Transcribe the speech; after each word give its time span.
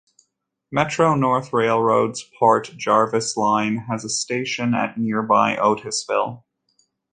Metro-North 0.71 1.53
Railroad's 1.53 2.23
Port 2.39 2.71
Jervis 2.75 3.37
Line 3.37 3.85
has 3.87 4.03
a 4.03 4.09
station 4.09 4.73
at 4.73 4.97
nearby 4.97 5.55
Otisville. 5.57 6.43